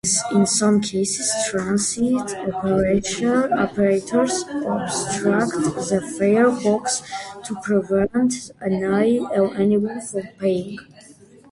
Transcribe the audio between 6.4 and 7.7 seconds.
box to